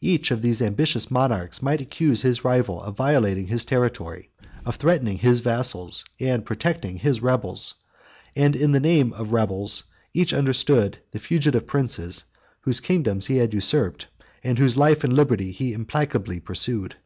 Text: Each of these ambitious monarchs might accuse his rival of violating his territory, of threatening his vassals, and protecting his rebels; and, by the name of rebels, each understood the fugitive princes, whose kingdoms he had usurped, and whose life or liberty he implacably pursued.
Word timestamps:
Each 0.00 0.32
of 0.32 0.42
these 0.42 0.60
ambitious 0.60 1.12
monarchs 1.12 1.62
might 1.62 1.80
accuse 1.80 2.22
his 2.22 2.44
rival 2.44 2.82
of 2.82 2.96
violating 2.96 3.46
his 3.46 3.64
territory, 3.64 4.28
of 4.66 4.74
threatening 4.74 5.18
his 5.18 5.38
vassals, 5.38 6.04
and 6.18 6.44
protecting 6.44 6.96
his 6.96 7.22
rebels; 7.22 7.76
and, 8.34 8.54
by 8.54 8.58
the 8.58 8.80
name 8.80 9.12
of 9.12 9.30
rebels, 9.32 9.84
each 10.12 10.32
understood 10.34 10.98
the 11.12 11.20
fugitive 11.20 11.68
princes, 11.68 12.24
whose 12.62 12.80
kingdoms 12.80 13.26
he 13.26 13.36
had 13.36 13.54
usurped, 13.54 14.08
and 14.42 14.58
whose 14.58 14.76
life 14.76 15.04
or 15.04 15.06
liberty 15.06 15.52
he 15.52 15.72
implacably 15.72 16.40
pursued. 16.40 16.96